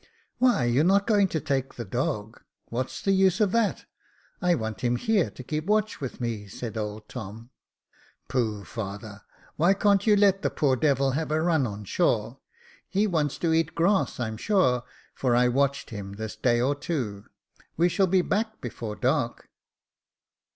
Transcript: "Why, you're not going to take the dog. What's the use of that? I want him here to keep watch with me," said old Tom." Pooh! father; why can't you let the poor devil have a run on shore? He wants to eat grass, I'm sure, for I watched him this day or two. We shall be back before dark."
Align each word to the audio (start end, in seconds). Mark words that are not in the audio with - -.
"Why, 0.39 0.65
you're 0.65 0.83
not 0.83 1.05
going 1.05 1.27
to 1.27 1.39
take 1.39 1.75
the 1.75 1.85
dog. 1.85 2.41
What's 2.69 3.03
the 3.03 3.11
use 3.11 3.39
of 3.39 3.51
that? 3.51 3.85
I 4.41 4.55
want 4.55 4.81
him 4.81 4.95
here 4.95 5.29
to 5.29 5.43
keep 5.43 5.67
watch 5.67 6.01
with 6.01 6.19
me," 6.19 6.47
said 6.47 6.75
old 6.75 7.07
Tom." 7.07 7.51
Pooh! 8.27 8.63
father; 8.63 9.21
why 9.57 9.75
can't 9.75 10.07
you 10.07 10.15
let 10.15 10.41
the 10.41 10.49
poor 10.49 10.75
devil 10.75 11.11
have 11.11 11.29
a 11.29 11.39
run 11.39 11.67
on 11.67 11.85
shore? 11.85 12.39
He 12.89 13.05
wants 13.05 13.37
to 13.37 13.53
eat 13.53 13.75
grass, 13.75 14.19
I'm 14.19 14.37
sure, 14.37 14.81
for 15.13 15.35
I 15.35 15.47
watched 15.49 15.91
him 15.91 16.13
this 16.13 16.35
day 16.35 16.59
or 16.59 16.73
two. 16.73 17.25
We 17.77 17.87
shall 17.87 18.07
be 18.07 18.23
back 18.23 18.59
before 18.59 18.95
dark." 18.95 19.51